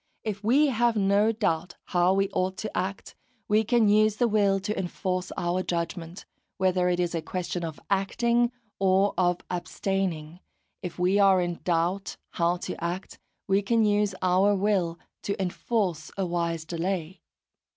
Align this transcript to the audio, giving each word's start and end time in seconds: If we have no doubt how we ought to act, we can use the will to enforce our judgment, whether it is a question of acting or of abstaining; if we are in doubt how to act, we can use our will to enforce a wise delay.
If 0.23 0.43
we 0.43 0.69
have 0.69 0.95
no 0.95 1.31
doubt 1.31 1.75
how 1.93 2.15
we 2.15 2.27
ought 2.33 2.57
to 2.57 2.75
act, 2.75 3.15
we 3.47 3.63
can 3.63 3.87
use 3.87 4.15
the 4.15 4.27
will 4.27 4.59
to 4.61 4.75
enforce 4.75 5.31
our 5.37 5.61
judgment, 5.61 6.25
whether 6.57 6.89
it 6.89 6.99
is 6.99 7.13
a 7.13 7.21
question 7.21 7.63
of 7.63 7.79
acting 7.87 8.51
or 8.79 9.13
of 9.15 9.41
abstaining; 9.51 10.39
if 10.81 10.97
we 10.97 11.19
are 11.19 11.39
in 11.39 11.59
doubt 11.63 12.17
how 12.31 12.57
to 12.65 12.83
act, 12.83 13.19
we 13.45 13.61
can 13.61 13.85
use 13.85 14.15
our 14.23 14.55
will 14.55 14.97
to 15.21 15.39
enforce 15.39 16.09
a 16.17 16.25
wise 16.25 16.65
delay. 16.65 17.21